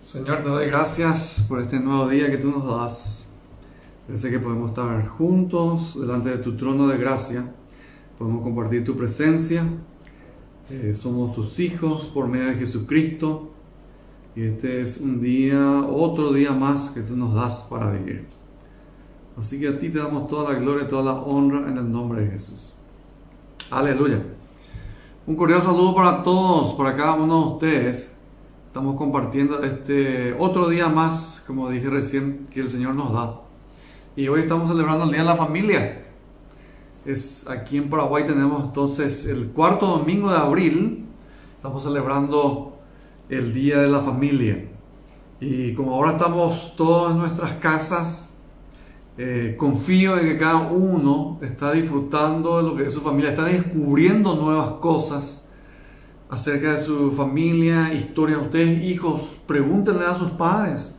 [0.00, 3.26] Señor, te doy gracias por este nuevo día que tú nos das.
[4.06, 7.52] Parece que podemos estar juntos delante de tu trono de gracia.
[8.18, 9.62] Podemos compartir tu presencia.
[10.70, 13.50] Eh, somos tus hijos por medio de Jesucristo.
[14.34, 18.26] Y este es un día, otro día más que tú nos das para vivir.
[19.36, 22.22] Así que a ti te damos toda la gloria toda la honra en el nombre
[22.22, 22.72] de Jesús.
[23.70, 24.22] Aleluya.
[25.26, 28.19] Un cordial saludo para todos, para cada uno de ustedes.
[28.70, 33.40] Estamos compartiendo este otro día más, como dije recién, que el Señor nos da.
[34.14, 36.06] Y hoy estamos celebrando el Día de la Familia.
[37.04, 41.04] Es aquí en Paraguay tenemos entonces el cuarto domingo de abril.
[41.56, 42.78] Estamos celebrando
[43.28, 44.68] el Día de la Familia.
[45.40, 48.38] Y como ahora estamos todos en nuestras casas,
[49.18, 53.46] eh, confío en que cada uno está disfrutando de lo que es su familia, está
[53.46, 55.49] descubriendo nuevas cosas
[56.30, 58.38] acerca de su familia, historia.
[58.38, 60.96] Ustedes, hijos, pregúntenle a sus padres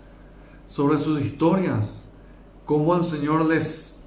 [0.67, 2.03] sobre sus historias,
[2.65, 4.01] cómo el Señor les,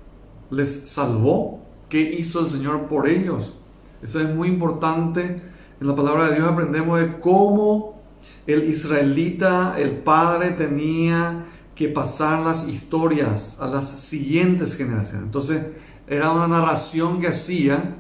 [0.51, 3.55] les salvó, qué hizo el Señor por ellos.
[4.03, 5.43] Eso es muy importante.
[5.81, 8.03] En la palabra de Dios aprendemos de cómo
[8.47, 15.25] el israelita, el padre, tenía que pasar las historias a las siguientes generaciones.
[15.25, 15.63] Entonces,
[16.07, 17.97] era una narración que hacía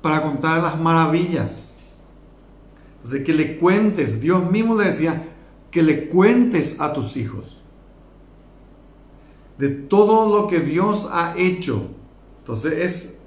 [0.00, 1.67] para contar las maravillas.
[3.08, 5.24] Entonces, que le cuentes, Dios mismo le decía,
[5.70, 7.62] que le cuentes a tus hijos
[9.56, 11.86] de todo lo que Dios ha hecho.
[12.40, 13.18] Entonces, es,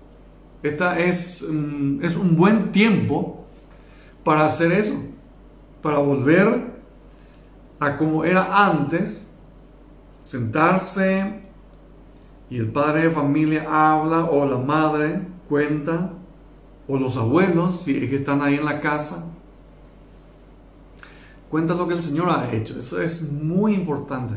[0.62, 3.48] esta es, mm, es un buen tiempo
[4.24, 4.94] para hacer eso,
[5.82, 6.64] para volver
[7.80, 9.32] a como era antes,
[10.22, 11.42] sentarse
[12.52, 16.12] y el padre de familia habla o la madre cuenta
[16.88, 19.26] o los abuelos, si es que están ahí en la casa,
[21.52, 22.80] cuenta lo que el Señor ha hecho.
[22.80, 24.34] Eso es muy importante.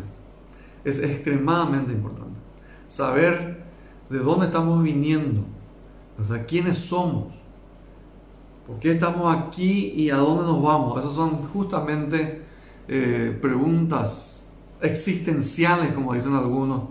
[0.85, 2.39] Es extremadamente importante.
[2.89, 3.65] Saber
[4.11, 5.43] de dónde estamos viniendo.
[6.21, 7.33] O sea, quiénes somos.
[8.67, 10.99] ¿Por qué estamos aquí y a dónde nos vamos?
[10.99, 12.43] Esas son justamente
[12.89, 14.43] eh, preguntas
[14.83, 16.83] existenciales, como dicen algunos.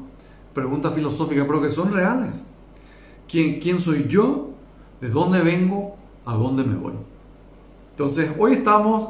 [0.54, 2.46] Preguntas filosóficas, pero que son reales.
[3.28, 4.54] ¿Quién, quién soy yo?
[5.04, 6.94] de dónde vengo, a dónde me voy.
[7.92, 9.10] Entonces, hoy estamos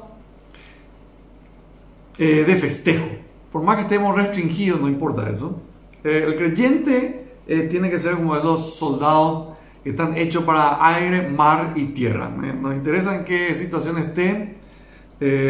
[2.19, 3.05] eh, de festejo.
[3.51, 5.59] Por más que estemos restringidos, no importa eso.
[6.03, 11.27] Eh, el creyente eh, tiene que ser como esos soldados que están hechos para aire,
[11.27, 12.29] mar y tierra.
[12.29, 14.57] Nos interesa en qué situación esté.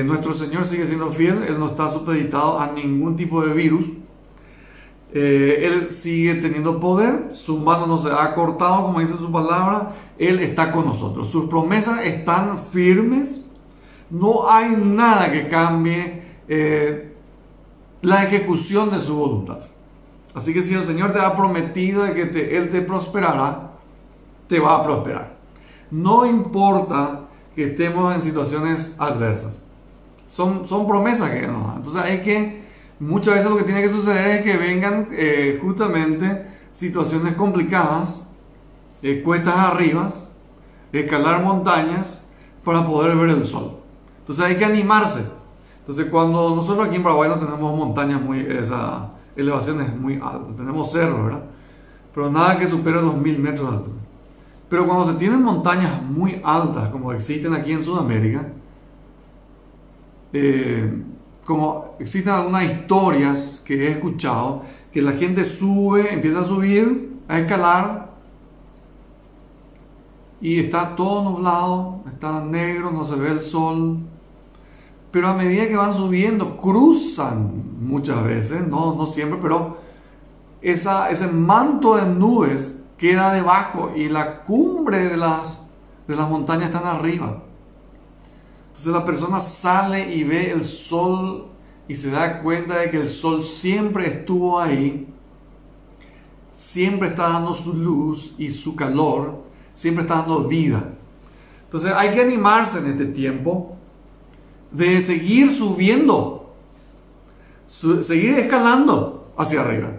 [0.06, 3.86] nuestro Señor sigue siendo fiel, Él no está supeditado a ningún tipo de virus.
[5.14, 10.40] él sigue teniendo poder, su mano no se ha cortado, como dice su palabra, él
[10.40, 11.28] está con nosotros.
[11.28, 13.52] Sus promesas están firmes.
[14.10, 17.16] No hay nada que cambie eh,
[18.02, 19.60] la ejecución de su voluntad.
[20.34, 23.72] Así que si el Señor te ha prometido de que Él te prosperará,
[24.48, 25.38] te va a prosperar.
[25.92, 27.22] No importa
[27.56, 29.64] que estemos en situaciones adversas.
[30.28, 31.78] Son, son promesas que nos dan.
[31.78, 32.64] Entonces hay que,
[33.00, 38.24] muchas veces lo que tiene que suceder es que vengan eh, justamente situaciones complicadas
[39.04, 40.08] eh, cuestas arriba,
[40.94, 42.24] escalar montañas
[42.64, 43.80] para poder ver el sol.
[44.20, 45.26] Entonces hay que animarse.
[45.84, 50.92] Entonces cuando nosotros aquí en Paraguay no tenemos montañas muy, esa elevaciones muy altas, tenemos
[50.92, 51.44] cerros, ¿verdad?
[52.14, 53.98] Pero nada que supere los mil metros de altura.
[54.70, 58.48] Pero cuando se tienen montañas muy altas, como existen aquí en Sudamérica,
[60.32, 61.04] eh,
[61.46, 67.40] como existen algunas historias que he escuchado, que la gente sube, empieza a subir, a
[67.40, 68.14] escalar,
[70.40, 73.98] y está todo nublado, está negro, no se ve el sol.
[75.14, 79.78] Pero a medida que van subiendo, cruzan muchas veces, no, no siempre, pero
[80.60, 85.70] esa, ese manto de nubes queda debajo y la cumbre de las,
[86.08, 87.44] de las montañas están arriba.
[88.70, 91.46] Entonces la persona sale y ve el sol
[91.88, 95.14] y se da cuenta de que el sol siempre estuvo ahí,
[96.52, 99.44] siempre está dando su luz y su calor
[99.74, 100.96] siempre está dando vida.
[101.66, 103.78] Entonces hay que animarse en este tiempo
[104.74, 106.54] de seguir subiendo,
[107.68, 109.92] seguir escalando hacia arriba.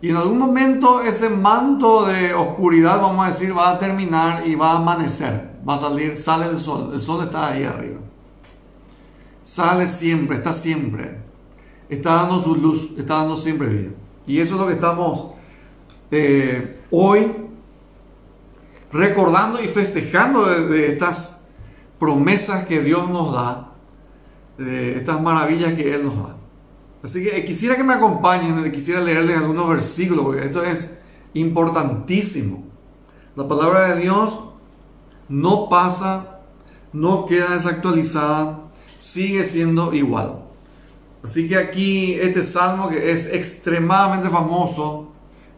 [0.00, 4.54] Y en algún momento ese manto de oscuridad, vamos a decir, va a terminar y
[4.54, 5.54] va a amanecer.
[5.66, 6.90] Va a salir, sale el sol.
[6.92, 8.00] El sol está ahí arriba.
[9.44, 11.18] Sale siempre, está siempre.
[11.88, 13.90] Está dando su luz, está dando siempre vida.
[14.26, 15.32] Y eso es lo que estamos
[16.10, 17.32] eh, hoy
[18.92, 21.43] recordando y festejando de, estas
[21.98, 23.72] promesas que Dios nos da
[24.58, 26.36] de estas maravillas que Él nos da.
[27.02, 30.98] Así que quisiera que me acompañen, quisiera leerles algunos versículos, porque esto es
[31.34, 32.64] importantísimo.
[33.36, 34.38] La palabra de Dios
[35.28, 36.40] no pasa,
[36.92, 38.60] no queda desactualizada,
[38.98, 40.44] sigue siendo igual.
[41.22, 45.08] Así que aquí este salmo que es extremadamente famoso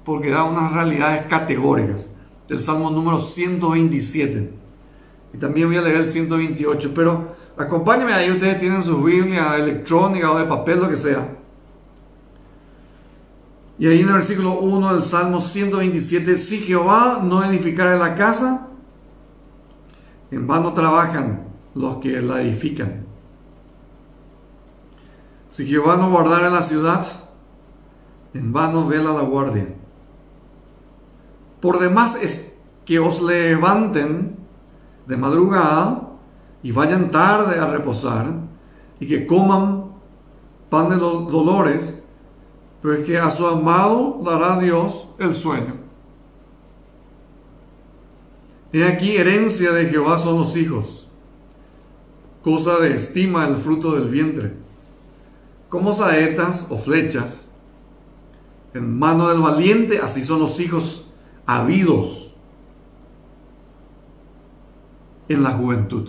[0.05, 2.11] porque da unas realidades categóricas.
[2.49, 4.66] El salmo número 127.
[5.38, 10.38] También voy a leer el 128, pero acompáñenme ahí, ustedes tienen su Biblia electrónica o
[10.38, 11.37] de papel, lo que sea.
[13.79, 18.69] Y ahí en el versículo 1 del Salmo 127, si Jehová no edificara la casa,
[20.31, 23.05] en vano trabajan los que la edifican.
[25.50, 27.06] Si Jehová no guardara la ciudad,
[28.33, 29.69] en vano vela la guardia.
[31.61, 34.46] Por demás es que os levanten
[35.06, 36.11] de madrugada
[36.62, 38.32] y vayan tarde a reposar
[38.99, 39.87] y que coman
[40.69, 42.03] pan de dolores
[42.87, 45.75] pero es que a su amado dará Dios el sueño.
[48.73, 51.09] He aquí, herencia de Jehová son los hijos,
[52.43, 54.52] cosa de estima el fruto del vientre,
[55.69, 57.49] como saetas o flechas.
[58.73, 61.06] En mano del valiente, así son los hijos
[61.44, 62.25] habidos
[65.28, 66.08] en la juventud.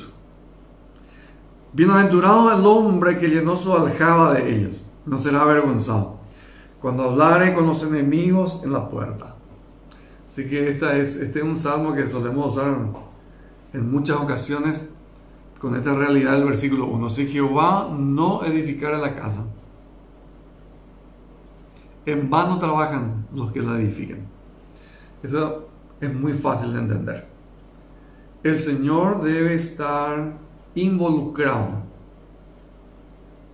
[1.73, 6.17] Bienaventurado el hombre que llenó su aljaba de ellos, no será avergonzado
[6.81, 9.35] cuando hablare con los enemigos en la puerta.
[10.29, 12.75] Así que esta es, este es un salmo que solemos usar
[13.73, 14.87] en muchas ocasiones
[15.59, 17.09] con esta realidad del versículo 1.
[17.09, 19.45] Si Jehová no edificara la casa,
[22.05, 24.19] en vano trabajan los que la edifican.
[25.23, 25.67] Eso
[25.99, 27.27] es muy fácil de entender.
[28.43, 30.37] El Señor debe estar
[30.75, 31.87] involucrado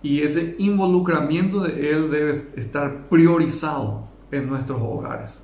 [0.04, 5.42] y ese involucramiento de Él debe estar priorizado en nuestros hogares.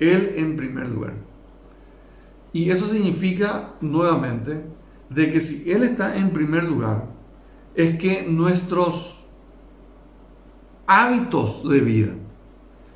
[0.00, 1.14] Él en primer lugar.
[2.52, 4.64] Y eso significa nuevamente
[5.08, 7.06] de que si Él está en primer lugar,
[7.76, 9.24] es que nuestros
[10.86, 12.14] hábitos de vida,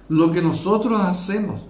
[0.09, 1.70] lo que nosotros hacemos,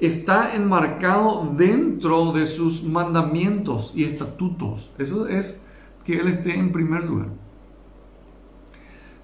[0.00, 4.90] está enmarcado dentro de sus mandamientos y estatutos.
[4.98, 5.60] Eso es
[6.04, 7.28] que Él esté en primer lugar.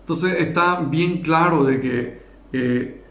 [0.01, 3.03] Entonces está bien claro de que eh,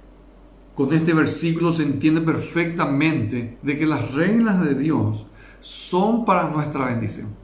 [0.75, 5.25] con este versículo se entiende perfectamente de que las reglas de Dios
[5.59, 7.35] son para nuestra bendición,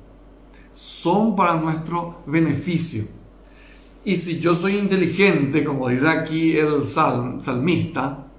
[0.74, 3.06] son para nuestro beneficio.
[4.06, 8.31] Y si yo soy inteligente, como dice aquí el salmista,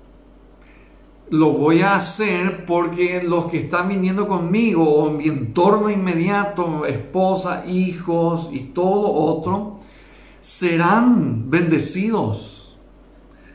[1.32, 7.64] lo voy a hacer porque los que están viniendo conmigo o mi entorno inmediato, esposa,
[7.66, 9.78] hijos y todo otro,
[10.42, 12.76] serán bendecidos.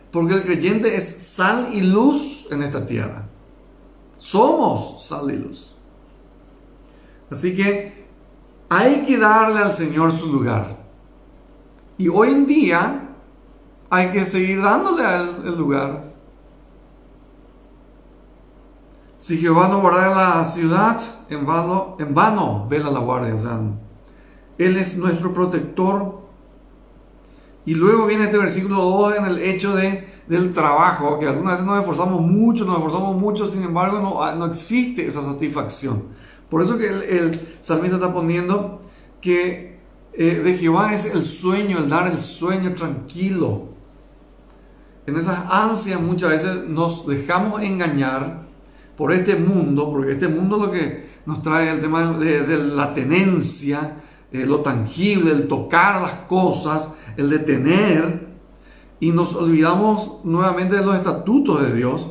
[0.09, 3.27] Porque el creyente es sal y luz en esta tierra.
[4.17, 5.75] Somos sal y luz.
[7.29, 8.07] Así que
[8.69, 10.77] hay que darle al Señor su lugar.
[11.99, 13.09] Y hoy en día
[13.91, 15.03] hay que seguir dándole
[15.45, 16.06] el lugar.
[19.27, 23.35] Si Jehová no guardara la ciudad, en vano, en vela la guardia.
[24.57, 26.21] Él es nuestro protector
[27.65, 31.67] y luego viene este versículo 2 en el hecho de, del trabajo, que algunas veces
[31.67, 36.03] nos esforzamos mucho, nos esforzamos mucho, sin embargo no, ah, no existe esa satisfacción.
[36.49, 38.79] Por eso que el, salmista está poniendo
[39.19, 39.77] que
[40.13, 43.73] eh, de Jehová es el sueño, el dar el sueño tranquilo.
[45.05, 48.46] En esas ansias muchas veces nos dejamos engañar
[48.97, 53.97] por este mundo, porque este mundo lo que nos trae el tema de, la tenencia,
[54.31, 58.27] eh, lo tangible, el tocar las cosas, el detener,
[58.99, 62.07] y nos olvidamos nuevamente de los estatutos de Dios.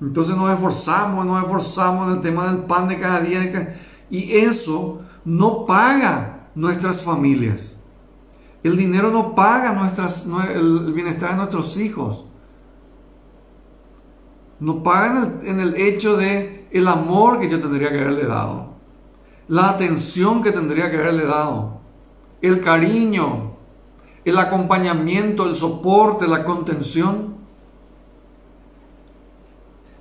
[0.00, 3.76] Entonces nos esforzamos, nos esforzamos en el tema del pan de cada día,
[4.10, 7.78] y eso no paga nuestras familias.
[8.64, 12.24] El dinero no paga nuestras, el bienestar de nuestros hijos.
[14.60, 18.74] No paga en el, hecho de el amor que yo tendría que haberle dado
[19.48, 21.80] la atención que tendría que haberle dado,
[22.40, 23.56] el cariño,
[24.24, 27.34] el acompañamiento, el soporte, la contención.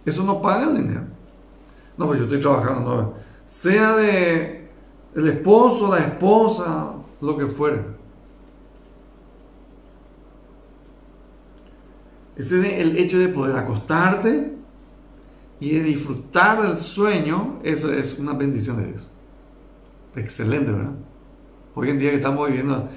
[0.06, 1.04] Eso no paga el dinero.
[1.98, 3.14] No, pues yo estoy trabajando, no.
[3.46, 4.72] Sea de
[5.16, 7.84] el esposo, la esposa, lo que fuera.
[12.36, 14.54] Ese el hecho de poder acostarte
[15.60, 19.10] y de disfrutar del sueño, eso es una bendición de Dios.
[20.16, 20.94] Excelente, ¿verdad?
[21.76, 22.90] Hoy en día que estamos viviendo,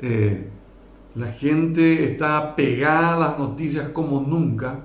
[0.00, 0.48] eh,
[1.14, 4.80] la gente está pegada a las noticias como nunca.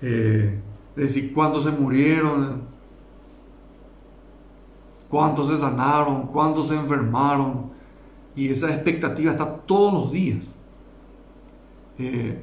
[0.00, 0.60] Eh,
[0.96, 2.62] decir cuántos se murieron,
[5.08, 7.72] cuántos se sanaron, cuántos se enfermaron.
[8.34, 10.56] Y esa expectativa está todos los días.
[11.98, 12.42] Eh,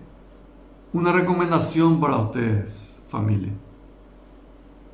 [0.94, 3.54] una recomendación para ustedes, familia,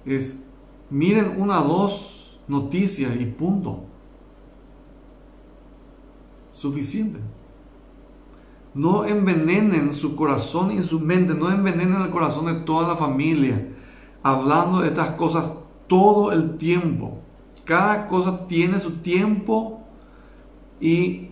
[0.06, 0.46] es
[0.90, 3.84] miren una o dos noticias y punto.
[6.54, 7.20] Suficiente.
[8.74, 13.70] No envenenen su corazón y su mente, no envenenen el corazón de toda la familia,
[14.22, 15.46] hablando de estas cosas
[15.88, 17.20] todo el tiempo.
[17.64, 19.82] Cada cosa tiene su tiempo
[20.80, 21.30] y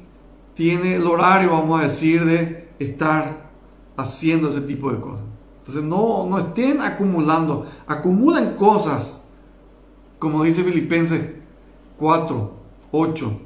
[0.56, 3.52] tiene el horario, vamos a decir, de estar
[3.98, 5.26] haciendo ese tipo de cosas.
[5.60, 9.28] Entonces no, no estén acumulando, acumulan cosas,
[10.20, 11.32] como dice Filipenses
[11.98, 12.52] 4,
[12.92, 13.40] 8.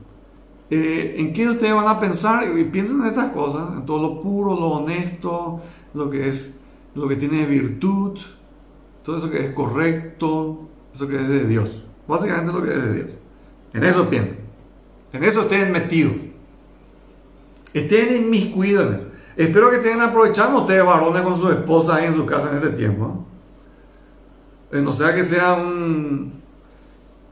[0.69, 2.51] Eh, ¿En qué ustedes van a pensar?
[2.71, 5.61] Piensen en estas cosas, en todo lo puro, lo honesto,
[5.93, 6.59] lo que es,
[6.95, 8.19] lo que tiene virtud,
[9.03, 11.83] todo eso que es correcto, eso que es de Dios.
[12.07, 13.17] Básicamente lo que es de Dios.
[13.73, 14.37] En eso piensen.
[15.13, 16.13] En eso estén metidos.
[17.73, 22.25] Estén inmiscuidos en Espero que estén aprovechando ustedes varones con su esposa ahí en su
[22.25, 23.23] casa en este tiempo.
[24.71, 26.41] No sea que sea un,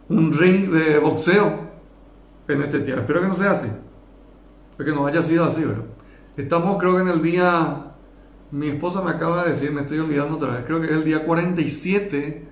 [0.08, 1.62] un ring de boxeo
[2.48, 3.02] en este tiempo.
[3.02, 3.72] Espero que no sea así.
[4.78, 5.84] Que no haya sido así, ¿verdad?
[6.38, 7.94] Estamos creo que en el día,
[8.52, 11.06] mi esposa me acaba de decir, me estoy olvidando otra vez, creo que es el
[11.06, 12.48] día 47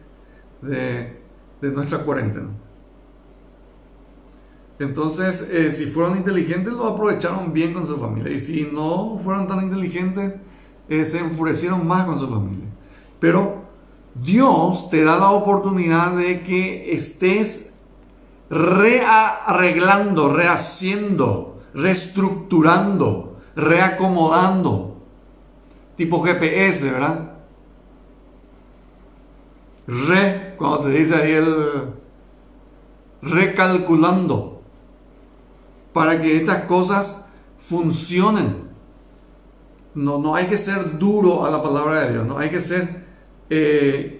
[0.62, 1.22] de,
[1.62, 2.48] de nuestra cuarentena.
[4.80, 8.32] Entonces, eh, si fueron inteligentes, lo aprovecharon bien con su familia.
[8.32, 10.34] Y si no fueron tan inteligentes,
[10.90, 12.68] eh, se enfurecieron más con su familia.
[13.20, 13.64] Pero
[14.16, 17.74] Dios te da la oportunidad de que estés
[18.50, 24.98] rearreglando, rehaciendo, reestructurando, reacomodando.
[25.96, 27.34] Tipo GPS, ¿verdad?
[29.86, 31.56] Re, cuando te dice ahí el
[33.22, 34.53] recalculando
[35.94, 37.26] para que estas cosas
[37.60, 38.64] funcionen.
[39.96, 43.04] No, no hay que ser duro a la palabra de Dios, no hay que ser...
[43.50, 44.20] Eh,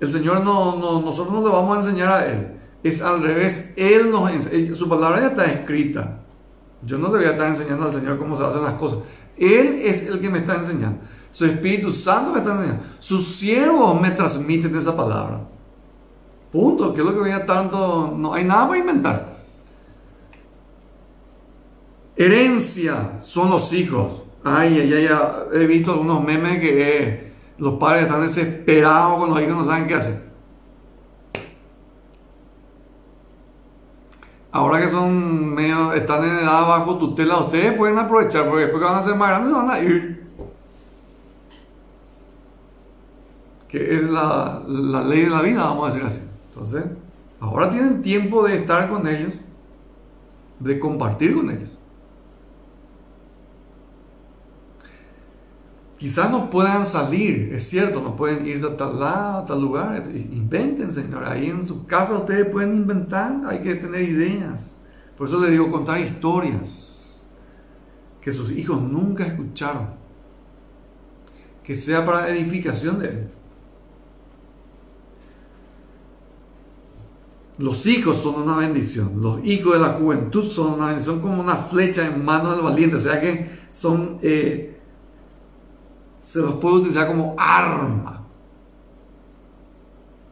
[0.00, 2.54] el Señor no, no, nosotros no le vamos a enseñar a Él.
[2.82, 4.30] Es al revés, Él nos
[4.78, 6.20] su palabra ya está escrita.
[6.84, 9.00] Yo no le voy a estar enseñando al Señor cómo se hacen las cosas.
[9.36, 11.00] Él es el que me está enseñando.
[11.30, 12.84] Su Espíritu Santo me está enseñando.
[13.00, 15.40] Sus siervos me transmiten esa palabra.
[16.52, 16.94] Punto.
[16.94, 18.14] ¿Qué es lo que voy a tanto?
[18.16, 19.37] No hay nada para inventar.
[22.18, 24.22] Herencia son los hijos.
[24.42, 25.08] Ay, ay, ay,
[25.52, 29.86] he visto algunos memes que eh, los padres están desesperados con los hijos no saben
[29.86, 30.28] qué hacer.
[34.50, 38.88] Ahora que son medio, están en edad bajo tutela, ustedes pueden aprovechar porque después que
[38.88, 40.26] van a ser más grandes se van a ir.
[43.68, 46.22] Que es la, la ley de la vida, vamos a decir así.
[46.48, 46.84] Entonces,
[47.38, 49.34] ahora tienen tiempo de estar con ellos,
[50.58, 51.77] de compartir con ellos.
[55.98, 60.04] Quizás no puedan salir, es cierto, no pueden irse a tal lado, a tal lugar.
[60.14, 61.24] Inventen, Señor.
[61.24, 64.76] Ahí en su casa ustedes pueden inventar, hay que tener ideas.
[65.16, 67.26] Por eso les digo, contar historias
[68.20, 69.88] que sus hijos nunca escucharon.
[71.64, 73.30] Que sea para edificación de él.
[77.58, 79.20] Los hijos son una bendición.
[79.20, 82.94] Los hijos de la juventud son una bendición, como una flecha en mano del valiente.
[82.94, 84.20] O sea que son...
[84.22, 84.76] Eh,
[86.28, 88.22] se los puede utilizar como arma.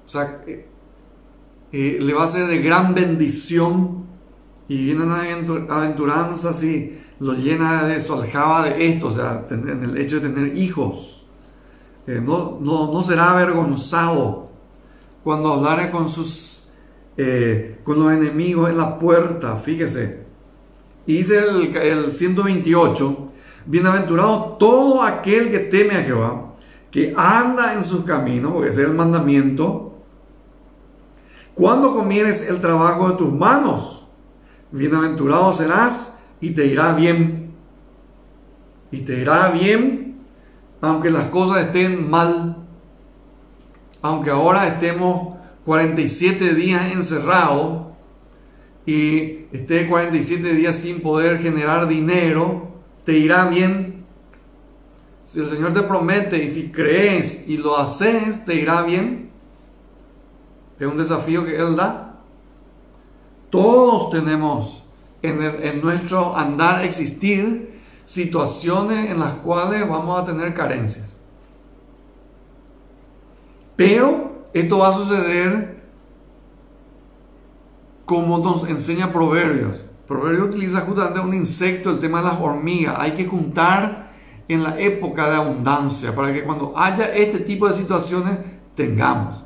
[0.07, 0.69] O sea, eh,
[1.73, 4.05] eh, le va a ser de gran bendición
[4.69, 5.11] y vienen
[5.71, 10.29] aventuranzas y lo llena de su aljaba de esto, o sea, en el hecho de
[10.29, 11.25] tener hijos.
[12.07, 14.51] Eh, no, no, será avergonzado
[15.25, 16.69] cuando hablare con sus
[17.85, 20.27] con los enemigos en la puerta, fíjese.
[21.07, 23.33] Y dice el 128,
[23.67, 26.55] Bienaventurado todo aquel que teme a Jehová,
[26.91, 29.95] que anda en sus caminos, porque ese es el mandamiento.
[31.55, 34.07] Cuando comieres el trabajo de tus manos,
[34.71, 37.55] bienaventurado serás y te irá bien.
[38.93, 40.21] Y te irá bien,
[40.81, 42.57] aunque las cosas estén mal.
[44.01, 47.87] Aunque ahora estemos 47 días encerrados
[48.87, 52.66] y esté 47 días sin poder generar dinero,
[53.07, 54.05] te irá bien.
[55.25, 59.31] Si el Señor te promete y si crees y lo haces, te irá bien.
[60.79, 62.17] Es un desafío que Él da.
[63.49, 64.85] Todos tenemos
[65.23, 71.19] en, en nuestro andar existir situaciones en las cuales vamos a tener carencias.
[73.77, 75.81] Pero esto va a suceder
[78.05, 79.77] como nos enseña Proverbios.
[80.07, 82.97] Proverbios utiliza justamente un insecto, el tema de las hormigas.
[82.99, 84.13] Hay que juntar
[84.49, 88.39] en la época de abundancia para que cuando haya este tipo de situaciones
[88.75, 89.45] tengamos.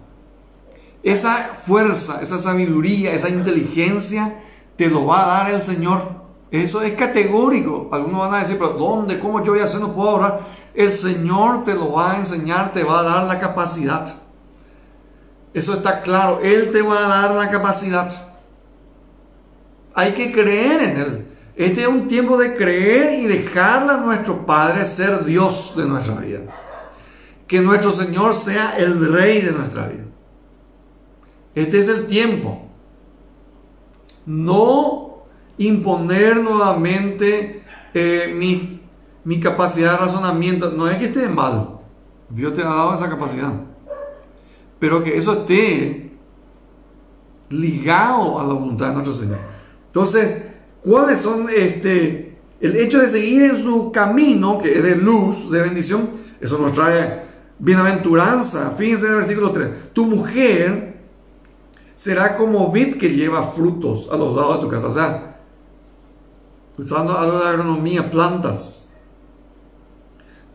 [1.03, 4.35] Esa fuerza, esa sabiduría, esa inteligencia
[4.77, 6.21] te lo va a dar el Señor.
[6.51, 7.89] Eso es categórico.
[7.93, 9.19] Algunos van a decir, pero ¿dónde?
[9.19, 9.81] ¿Cómo yo voy a hacer?
[9.81, 10.41] No puedo ahorrar.
[10.75, 14.13] El Señor te lo va a enseñar, te va a dar la capacidad.
[15.55, 16.41] Eso está claro.
[16.43, 18.30] Él te va a dar la capacidad.
[19.95, 21.27] Hay que creer en Él.
[21.57, 26.15] Este es un tiempo de creer y dejarle a nuestro Padre ser Dios de nuestra
[26.15, 26.41] vida.
[27.47, 30.05] Que nuestro Señor sea el Rey de nuestra vida.
[31.55, 32.67] Este es el tiempo.
[34.25, 35.25] No
[35.59, 38.81] imponer nuevamente eh, mi,
[39.25, 40.71] mi capacidad de razonamiento.
[40.71, 41.81] No es que esté mal.
[42.29, 43.53] Dios te ha dado esa capacidad.
[44.79, 46.13] Pero que eso esté
[47.51, 49.60] ligado a la voluntad de nuestro Señor.
[49.91, 50.43] Entonces,
[50.83, 55.63] ¿cuáles son este el hecho de seguir en su camino, que es de luz, de
[55.63, 56.11] bendición?
[56.41, 57.23] Eso nos trae
[57.59, 58.71] bienaventuranza.
[58.79, 59.93] Fíjense en el versículo 3.
[59.93, 61.01] Tu mujer
[61.97, 64.87] será como vid que lleva frutos a los lados de tu casa.
[64.87, 65.41] O sea,
[66.79, 68.93] usando algo de agronomía, plantas.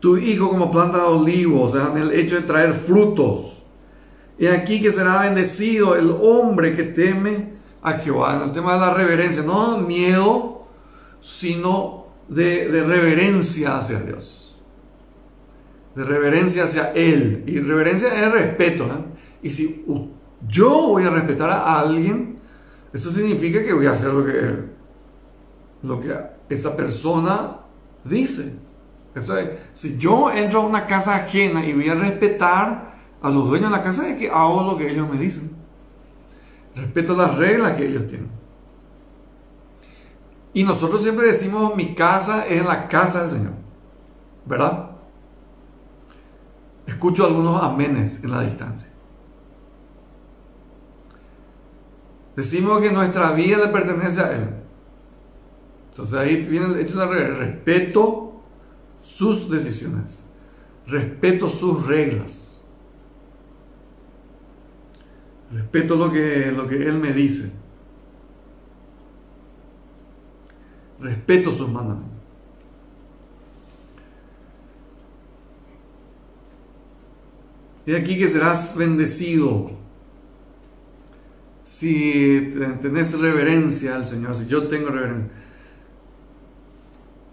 [0.00, 3.62] Tu hijo como planta de olivo, o sea, en el hecho de traer frutos.
[4.38, 7.55] Y aquí que será bendecido el hombre que teme
[7.86, 8.42] a Jehová.
[8.44, 10.66] El tema de la reverencia, no miedo,
[11.20, 14.58] sino de, reverencia hacia Dios.
[15.94, 17.44] De reverencia hacia Él.
[17.46, 18.88] Y reverencia es respeto.
[19.40, 19.86] Y si
[20.48, 22.40] yo voy a respetar a alguien,
[22.92, 24.64] eso significa que voy a hacer lo que,
[25.84, 26.12] lo que
[26.48, 27.58] esa persona
[28.02, 28.52] dice.
[29.14, 33.46] Eso es, si yo entro a una casa ajena y voy a respetar a los
[33.48, 35.65] dueños de la casa, es que hago lo que ellos me dicen.
[36.76, 38.30] Respeto las reglas que ellos tienen.
[40.52, 43.52] Y nosotros siempre decimos, mi casa es la casa del Señor.
[44.44, 44.90] ¿Verdad?
[46.86, 48.90] Escucho algunos amenes en la distancia.
[52.36, 54.50] Decimos que nuestra vida le pertenece a Él.
[55.88, 58.42] Entonces ahí viene el hecho de respeto
[59.02, 60.22] sus decisiones.
[60.86, 62.45] Respeto sus reglas.
[65.56, 67.50] Respeto lo que, lo que Él me dice.
[71.00, 72.14] Respeto sus mandamientos.
[77.86, 79.70] Y aquí que serás bendecido
[81.64, 85.30] si tenés reverencia al Señor, si yo tengo reverencia.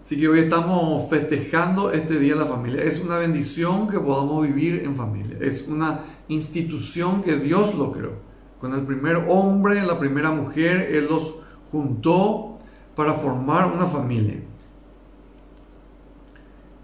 [0.04, 2.82] Así que hoy estamos festejando este Día de la Familia.
[2.82, 5.38] Es una bendición que podamos vivir en familia.
[5.40, 8.12] Es una institución que Dios lo creó.
[8.60, 11.36] Con el primer hombre, la primera mujer, Él los
[11.72, 12.58] juntó
[12.94, 14.42] para formar una familia.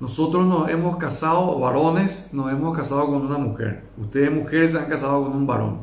[0.01, 3.85] Nosotros nos hemos casado, varones, nos hemos casado con una mujer.
[3.99, 5.83] Ustedes mujeres se han casado con un varón.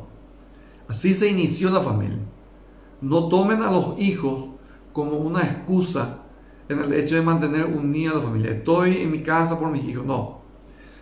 [0.88, 2.18] Así se inició la familia.
[3.00, 4.46] No tomen a los hijos
[4.92, 6.24] como una excusa
[6.68, 8.50] en el hecho de mantener unida a la familia.
[8.50, 10.04] Estoy en mi casa por mis hijos.
[10.04, 10.38] No.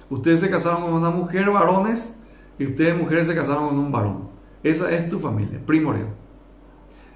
[0.09, 2.21] Ustedes se casaron con una mujer, varones,
[2.59, 4.29] y ustedes mujeres se casaron con un varón.
[4.63, 6.09] Esa es tu familia, primordial.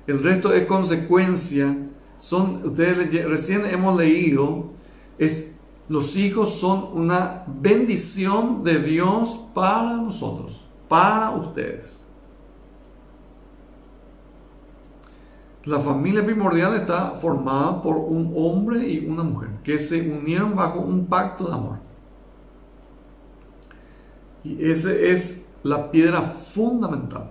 [0.07, 1.77] El resto es consecuencia.
[2.19, 4.71] Son, ustedes recién hemos leído,
[5.19, 5.53] es,
[5.89, 12.05] los hijos son una bendición de Dios para nosotros, para ustedes.
[15.65, 20.81] La familia primordial está formada por un hombre y una mujer que se unieron bajo
[20.81, 21.79] un pacto de amor.
[24.43, 27.31] Y esa es la piedra fundamental.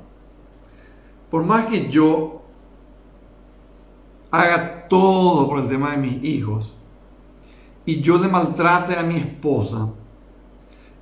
[1.31, 2.43] Por más que yo
[4.29, 6.75] haga todo por el tema de mis hijos
[7.85, 9.89] y yo le maltrate a mi esposa,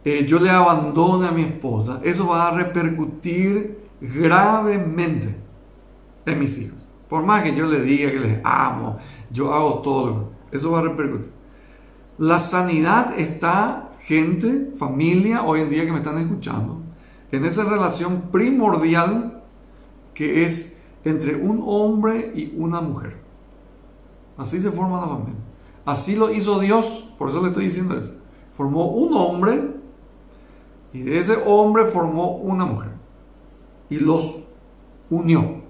[0.05, 5.35] eh, yo le abandone a mi esposa, eso va a repercutir gravemente
[6.25, 6.86] en mis hijos.
[7.09, 8.97] Por más que yo le diga que les amo,
[9.31, 11.31] yo hago todo, eso va a repercutir.
[12.17, 16.81] La sanidad está, gente, familia, hoy en día que me están escuchando,
[17.31, 19.43] en esa relación primordial
[20.13, 23.17] que es entre un hombre y una mujer.
[24.37, 25.39] Así se forma la familia.
[25.85, 28.13] Así lo hizo Dios, por eso le estoy diciendo eso.
[28.53, 29.71] Formó un hombre
[30.91, 32.91] y de ese hombre formó una mujer
[33.89, 34.43] y los
[35.09, 35.66] unió.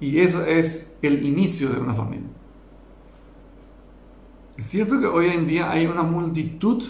[0.00, 2.28] Y eso es el inicio de una familia.
[4.56, 6.84] Es cierto que hoy en día hay una multitud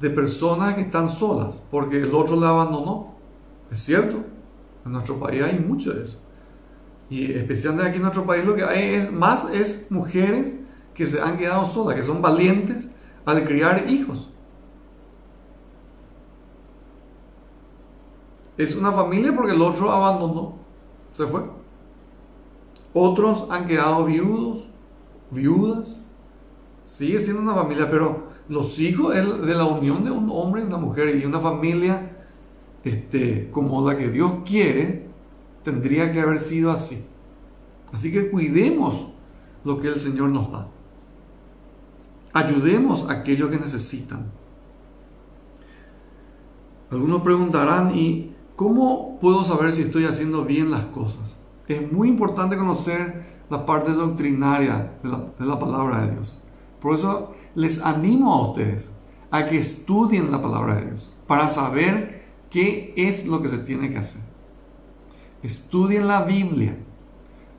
[0.00, 3.14] de personas que están solas porque el otro la abandonó.
[3.70, 4.24] Es cierto.
[4.84, 6.20] En nuestro país hay mucho de eso.
[7.10, 10.56] Y especialmente aquí en nuestro país lo que hay es más es mujeres
[10.94, 12.90] que se han quedado solas, que son valientes
[13.24, 14.30] al criar hijos.
[18.56, 20.54] Es una familia porque el otro abandonó,
[21.12, 21.42] se fue.
[22.98, 24.64] Otros han quedado viudos,
[25.30, 26.06] viudas.
[26.86, 30.78] Sigue siendo una familia, pero los hijos de la unión de un hombre y una
[30.78, 32.16] mujer y una familia
[32.84, 35.08] este, como la que Dios quiere,
[35.62, 37.04] tendría que haber sido así.
[37.92, 39.08] Así que cuidemos
[39.62, 40.68] lo que el Señor nos da.
[42.32, 44.32] Ayudemos a aquellos que necesitan.
[46.90, 51.35] Algunos preguntarán, ¿y cómo puedo saber si estoy haciendo bien las cosas?
[51.68, 56.42] Es muy importante conocer la parte doctrinaria de la, de la palabra de Dios.
[56.80, 58.94] Por eso les animo a ustedes
[59.30, 63.90] a que estudien la palabra de Dios para saber qué es lo que se tiene
[63.90, 64.22] que hacer.
[65.42, 66.76] Estudien la Biblia.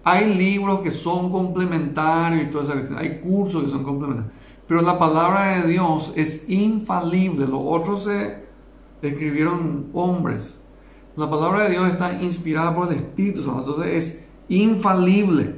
[0.04, 2.74] Hay libros que son complementarios y todo eso.
[2.98, 4.34] Hay cursos que son complementarios.
[4.67, 7.48] Pero la palabra de Dios es infalible.
[7.48, 8.43] Los otros se
[9.02, 10.62] escribieron hombres.
[11.17, 13.71] La palabra de Dios está inspirada por el Espíritu Santo.
[13.71, 15.56] Entonces es infalible.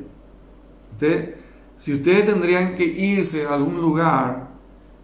[0.93, 1.39] Usted
[1.79, 4.49] si ustedes tendrían que irse a algún lugar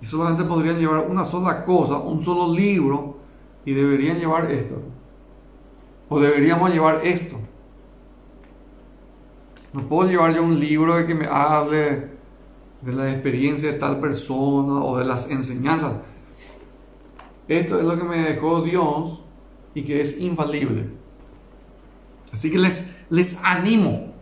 [0.01, 3.15] y solamente podrían llevar una sola cosa, un solo libro,
[3.63, 4.75] y deberían llevar esto,
[6.09, 7.39] o deberíamos llevar esto.
[9.71, 12.09] No puedo llevar yo un libro de que me hable
[12.81, 15.93] de la experiencia de tal persona o de las enseñanzas.
[17.47, 19.23] Esto es lo que me dejó Dios
[19.75, 20.85] y que es infalible.
[22.33, 24.15] Así que les, les animo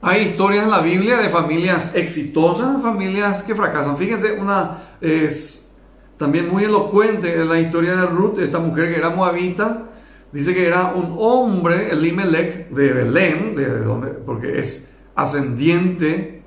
[0.00, 3.98] hay historias en la Biblia de familias exitosas, familias que fracasan.
[3.98, 5.72] Fíjense, una es
[6.16, 9.86] también muy elocuente la historia de Ruth, esta mujer que era moabita.
[10.30, 16.44] Dice que era un hombre, el Imelec de Belén, de donde, porque es ascendiente,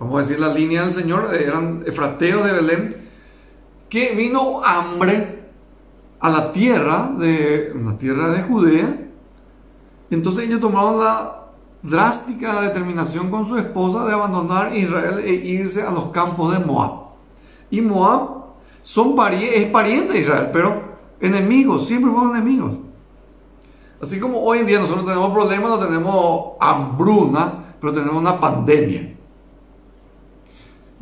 [0.00, 2.96] vamos a decir la línea del Señor, eran efrateos de Belén,
[3.88, 5.43] que vino hambre
[6.24, 8.96] a la tierra de la tierra de Judea.
[10.08, 11.48] Entonces ellos tomaron la
[11.82, 16.92] drástica determinación con su esposa de abandonar Israel e irse a los campos de Moab.
[17.70, 18.44] Y Moab
[18.80, 20.80] son es pariente de Israel, pero
[21.20, 22.72] enemigos, siempre fueron enemigos.
[24.00, 29.13] Así como hoy en día nosotros tenemos problemas, no tenemos hambruna, pero tenemos una pandemia.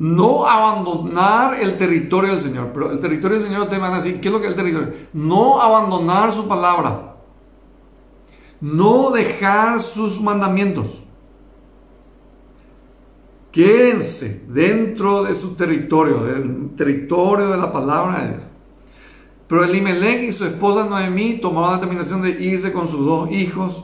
[0.02, 4.20] No abandonar el territorio del Señor, pero el territorio del Señor te van a decir,
[4.20, 4.92] ¿qué es lo que es el territorio?
[5.12, 7.12] No abandonar su palabra
[8.62, 11.02] no dejar sus mandamientos.
[13.50, 18.42] Quédense dentro de su territorio, del territorio de la palabra de Dios.
[19.48, 23.82] Pero Elimelech y su esposa Noemí tomaron la determinación de irse con sus dos hijos.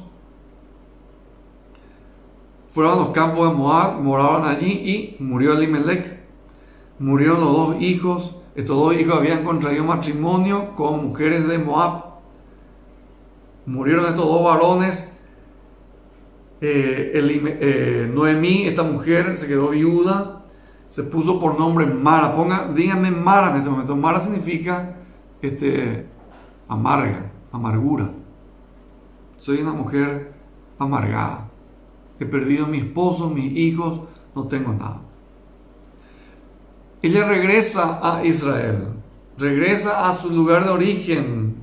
[2.79, 6.21] Fueron los campos de Moab, moraban allí y murió Elimelech.
[7.01, 8.37] Murieron los dos hijos.
[8.55, 12.05] Estos dos hijos habían contraído matrimonio con mujeres de Moab
[13.67, 15.21] murieron estos dos varones.
[16.61, 20.45] Eh, eh, Noemí, esta mujer, se quedó viuda,
[20.89, 22.33] se puso por nombre Mara.
[22.37, 23.97] Ponga, díganme Mara en este momento.
[23.97, 24.95] Mara significa
[25.43, 26.07] este,
[26.69, 28.09] amarga, amargura.
[29.37, 30.33] Soy una mujer
[30.79, 31.48] amargada.
[32.21, 34.01] He perdido a mi esposo, mis hijos,
[34.35, 35.03] no tengo nada.
[37.01, 38.89] Ella regresa a Israel,
[39.37, 41.55] regresa a su lugar de origen,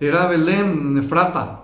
[0.00, 1.60] era Belén, Nefrata.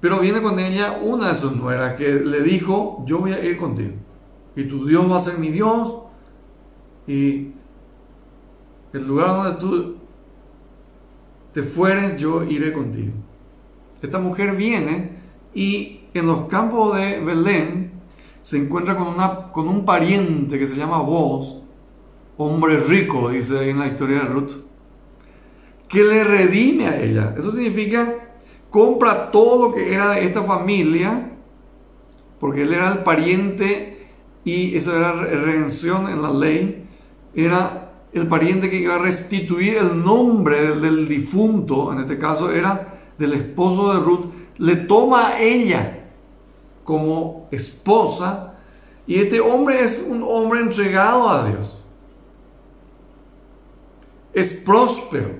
[0.00, 3.56] Pero viene con ella una de sus nueras que le dijo, yo voy a ir
[3.56, 3.94] contigo.
[4.54, 5.96] Y tu Dios va a ser mi Dios.
[7.06, 7.52] Y
[8.92, 9.96] el lugar donde tú
[11.52, 13.12] te fueres, yo iré contigo.
[14.06, 15.10] Esta mujer viene
[15.54, 17.92] y en los campos de Belén
[18.40, 21.56] se encuentra con, una, con un pariente que se llama Boaz,
[22.36, 24.52] hombre rico, dice en la historia de Ruth
[25.88, 27.34] que le redime a ella.
[27.38, 28.14] Eso significa
[28.70, 31.32] compra todo lo que era de esta familia,
[32.38, 34.06] porque él era el pariente
[34.44, 36.84] y eso era redención en la ley,
[37.34, 42.95] era el pariente que iba a restituir el nombre del difunto, en este caso era
[43.18, 44.26] del esposo de Ruth,
[44.58, 46.04] le toma a ella
[46.84, 48.54] como esposa
[49.06, 51.82] y este hombre es un hombre entregado a Dios.
[54.32, 55.36] Es próspero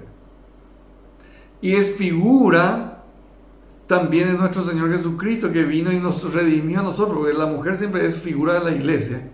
[1.60, 2.96] y es figura
[3.86, 7.76] también es nuestro Señor Jesucristo que vino y nos redimió a nosotros, porque la mujer
[7.76, 9.30] siempre es figura de la iglesia.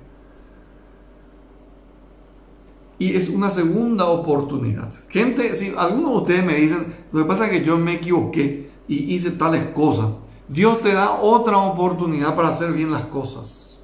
[3.02, 4.94] Y es una segunda oportunidad.
[5.08, 8.70] Gente, si algunos de ustedes me dicen, lo que pasa es que yo me equivoqué
[8.86, 10.06] y hice tales cosas,
[10.46, 13.80] Dios te da otra oportunidad para hacer bien las cosas.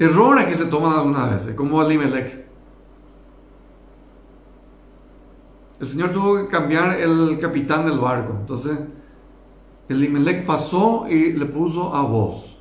[0.00, 2.44] Errores que se toman algunas veces, como el Elimelech.
[5.78, 8.38] El Señor tuvo que cambiar el capitán del barco.
[8.40, 8.76] Entonces,
[9.88, 12.53] el Elimelech pasó y le puso a vos.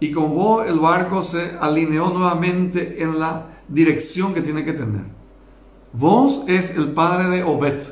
[0.00, 5.02] Y con vos el barco se alineó nuevamente en la dirección que tiene que tener.
[5.92, 7.82] Vos es el padre de Obed.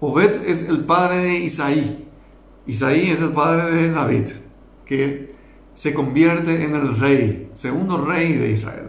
[0.00, 2.08] Obed es el padre de Isaí.
[2.66, 4.28] Isaí es el padre de David,
[4.86, 5.34] que
[5.74, 8.88] se convierte en el rey, segundo rey de Israel.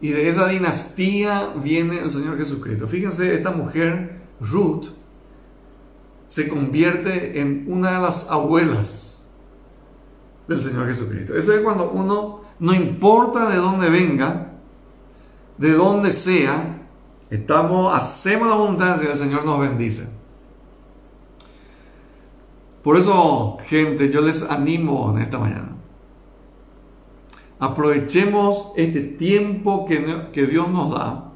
[0.00, 2.86] Y de esa dinastía viene el Señor Jesucristo.
[2.86, 4.86] Fíjense, esta mujer, Ruth,
[6.26, 9.07] se convierte en una de las abuelas
[10.48, 11.36] del Señor Jesucristo.
[11.36, 14.52] Eso es cuando uno, no importa de dónde venga,
[15.58, 16.86] de dónde sea,
[17.30, 20.08] estamos, hacemos la voluntad y el Señor nos bendice.
[22.82, 25.76] Por eso, gente, yo les animo en esta mañana.
[27.58, 31.32] Aprovechemos este tiempo que, Dios nos da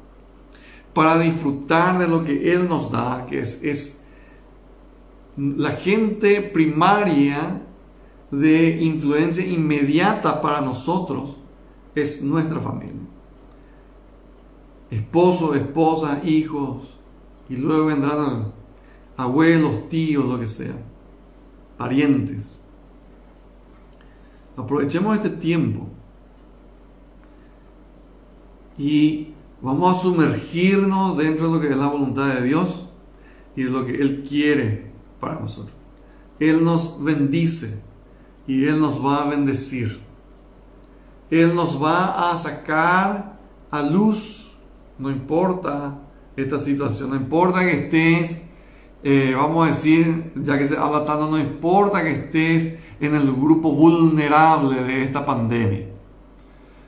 [0.93, 4.03] para disfrutar de lo que Él nos da, que es
[5.35, 7.61] la gente primaria
[8.33, 11.37] de influencia inmediata para nosotros,
[11.93, 12.95] es nuestra familia.
[14.89, 16.99] Esposo, esposa, hijos,
[17.47, 18.51] y luego vendrán
[19.15, 20.75] abuelos, tíos, lo que sea
[21.77, 22.59] parientes.
[24.55, 25.87] Aprovechemos este tiempo
[28.77, 32.87] y vamos a sumergirnos dentro de lo que es la voluntad de Dios
[33.55, 35.75] y de lo que Él quiere para nosotros.
[36.39, 37.92] Él nos bendice
[38.47, 40.01] y Él nos va a bendecir.
[41.29, 43.39] Él nos va a sacar
[43.71, 44.53] a luz,
[44.99, 45.99] no importa
[46.35, 48.43] esta situación, no importa que estés
[49.05, 53.33] eh, vamos a decir, ya que se habla tanto, no importa que estés en el
[53.33, 55.89] grupo vulnerable de esta pandemia.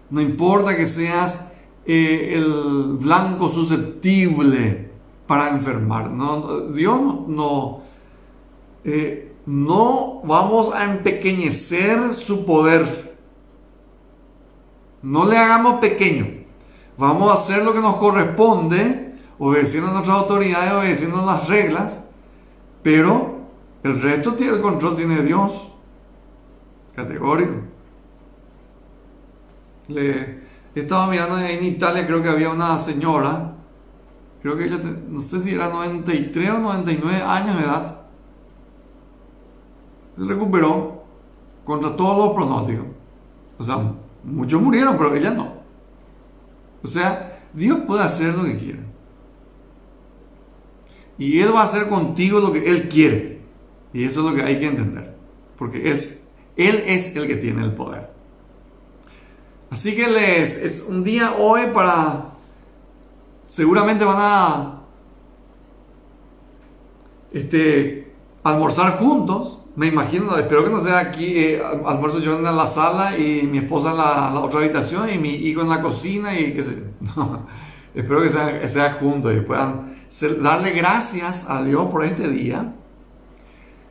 [0.10, 1.52] No importa que seas
[1.86, 4.92] eh, el blanco susceptible
[5.28, 6.10] para enfermar.
[6.10, 7.82] No, Dios no,
[8.86, 13.16] eh, no vamos a empequeñecer su poder.
[15.02, 16.46] No le hagamos pequeño.
[16.98, 22.00] Vamos a hacer lo que nos corresponde, obedeciendo a nuestras autoridades, obedeciendo a las reglas
[22.86, 23.40] pero
[23.82, 25.72] el resto tiene el control tiene Dios.
[26.96, 27.54] Categórico.
[29.88, 30.42] Le,
[30.76, 33.56] estaba mirando en Italia, creo que había una señora,
[34.44, 34.80] creo que ella,
[35.10, 38.02] no sé si era 93 o 99 años de edad.
[40.18, 41.04] Recuperó
[41.64, 42.86] contra todos los pronósticos.
[43.58, 45.56] O sea, muchos murieron, pero ella no.
[46.84, 48.80] O sea, Dios puede hacer lo que quiere.
[51.18, 53.42] Y Él va a hacer contigo lo que Él quiere.
[53.94, 55.16] Y eso es lo que hay que entender.
[55.58, 56.00] Porque Él,
[56.58, 58.14] él es el que tiene el poder.
[59.70, 62.32] Así que les, es un día hoy para...
[63.48, 64.82] Seguramente van a
[67.32, 69.60] este, almorzar juntos.
[69.76, 73.58] Me imagino, espero que no sea aquí, eh, almuerzo yo en la sala y mi
[73.58, 76.84] esposa en la, otra habitación y mi hijo en la cocina y qué sé.
[77.94, 79.96] Espero que sea, sea juntos y puedan
[80.42, 82.74] darle gracias a Dios por este día.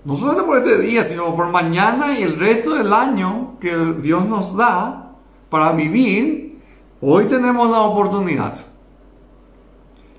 [0.05, 4.27] No solamente por este día, sino por mañana y el resto del año que Dios
[4.27, 5.13] nos da
[5.51, 6.63] para vivir.
[7.01, 8.59] Hoy tenemos la oportunidad.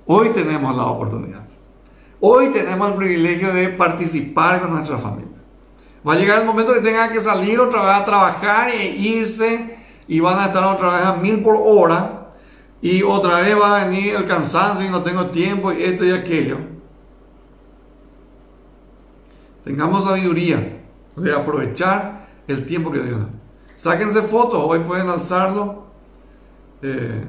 [0.06, 1.48] Hoy tenemos la oportunidad.
[2.20, 5.35] Hoy tenemos el privilegio de participar con nuestra familia.
[6.08, 9.78] Va a llegar el momento que tengan que salir otra vez a trabajar e irse
[10.08, 12.34] y van a estar otra vez a mil por hora
[12.82, 16.12] y otra vez va a venir el cansancio y no tengo tiempo y esto y
[16.12, 16.58] aquello.
[19.64, 20.84] Tengamos sabiduría
[21.16, 23.30] de aprovechar el tiempo que Dios da.
[23.76, 25.86] Sáquense fotos, hoy pueden alzarlo.
[26.84, 27.26] Eh,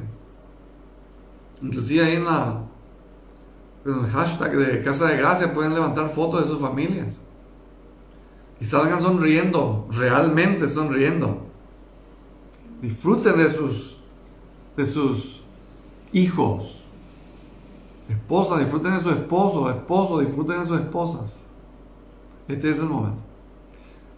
[1.62, 2.60] inclusive ahí en, la,
[3.86, 7.16] en el hashtag de Casa de Gracia pueden levantar fotos de sus familias.
[8.60, 11.46] Y salgan sonriendo, realmente sonriendo.
[12.80, 13.98] Disfruten de sus,
[14.76, 15.42] de sus
[16.12, 16.84] hijos,
[18.08, 21.44] esposas, disfruten de su esposo, esposos, disfruten de sus esposas.
[22.48, 23.20] Este es el momento.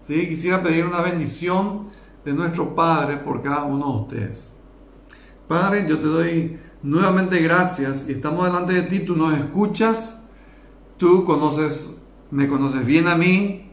[0.03, 0.29] ¿Sí?
[0.29, 1.89] Quisiera pedir una bendición
[2.25, 4.55] de nuestro Padre por cada uno de ustedes.
[5.47, 10.19] Padre, yo te doy nuevamente gracias y estamos delante de ti, tú nos escuchas
[10.99, 13.68] tú conoces, me conoces bien a mí,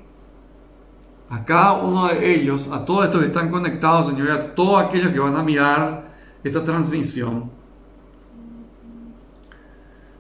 [1.29, 4.83] a cada uno de ellos, a todos estos que están conectados, Señor, y a todos
[4.83, 7.49] aquellos que van a mirar esta transmisión.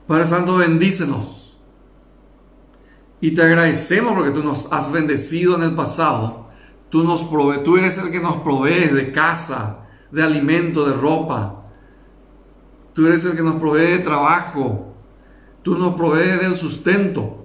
[0.07, 1.57] Padre Santo, bendícenos.
[3.21, 6.47] Y te agradecemos porque tú nos has bendecido en el pasado.
[6.89, 9.79] Tú, nos prove tú eres el que nos provees de casa,
[10.11, 11.63] de alimento, de ropa.
[12.93, 14.93] Tú eres el que nos provee de trabajo.
[15.61, 17.44] Tú nos provees del sustento.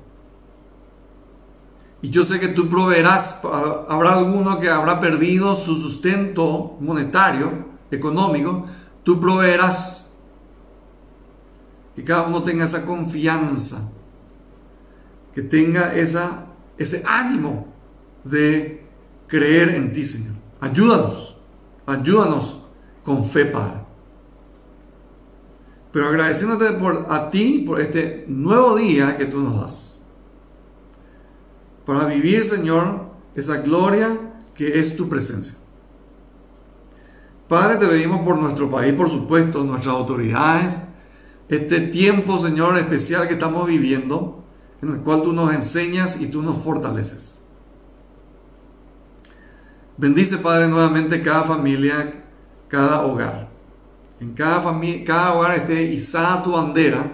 [2.02, 3.40] Y yo sé que tú proveerás,
[3.88, 8.66] habrá alguno que habrá perdido su sustento monetario, económico,
[9.02, 10.12] tú proveerás
[11.94, 13.90] que cada uno tenga esa confianza,
[15.34, 16.46] que tenga esa,
[16.78, 17.66] ese ánimo
[18.24, 18.86] de
[19.26, 20.34] creer en ti, Señor.
[20.60, 21.38] Ayúdanos,
[21.86, 22.62] ayúdanos
[23.02, 23.80] con fe, Padre.
[25.92, 29.89] Pero agradeciéndote por, a ti por este nuevo día que tú nos das.
[31.90, 33.00] Para vivir, Señor,
[33.35, 34.16] esa gloria
[34.55, 35.55] que es tu presencia.
[37.48, 40.81] Padre, te pedimos por nuestro país, por supuesto, nuestras autoridades,
[41.48, 44.44] este tiempo, Señor, especial que estamos viviendo,
[44.81, 47.40] en el cual tú nos enseñas y tú nos fortaleces.
[49.96, 52.22] Bendice, Padre, nuevamente cada familia,
[52.68, 53.48] cada hogar.
[54.20, 57.11] En cada, familia, cada hogar esté izada tu bandera.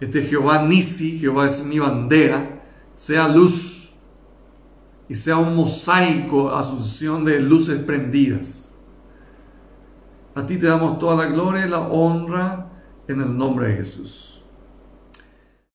[0.00, 2.53] Este Jehová Nisi, Jehová es mi bandera,
[3.04, 3.90] sea luz
[5.08, 8.64] y sea un mosaico, asunción de luces prendidas
[10.34, 12.66] a ti te damos toda la gloria y la honra
[13.06, 14.33] en el nombre de Jesús.